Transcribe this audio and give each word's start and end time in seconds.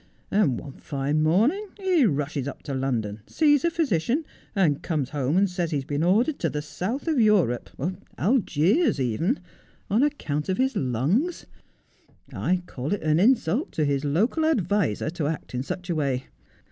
And 0.31 0.59
one 0.59 0.79
fine 0.79 1.21
morning 1.21 1.67
he 1.79 2.07
rushes 2.07 2.47
up 2.47 2.63
to 2.63 2.73
London, 2.73 3.21
sees 3.27 3.63
a 3.63 3.69
physician, 3.69 4.25
and 4.55 4.81
comes 4.81 5.11
home 5.11 5.37
and 5.37 5.47
says 5.47 5.69
he 5.69 5.77
has 5.77 5.85
been 5.85 6.01
ordered 6.01 6.39
to 6.39 6.49
the 6.49 6.63
south 6.63 7.07
of 7.07 7.19
Europe— 7.19 7.69
or 7.77 7.93
Algiers 8.17 8.99
even— 8.99 9.39
on 9.91 10.01
account 10.01 10.49
of 10.49 10.57
his 10.57 10.75
lungs. 10.75 11.45
I 12.33 12.63
call 12.65 12.93
it 12.93 13.03
an 13.03 13.19
insult 13.19 13.71
to 13.73 13.85
his 13.85 14.03
local 14.03 14.43
adviser 14.43 15.11
to 15.11 15.27
act 15.27 15.53
in 15.53 15.61
such 15.61 15.87
a 15.87 15.93
way. 15.95 16.23